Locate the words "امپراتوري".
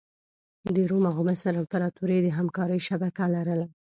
1.61-2.17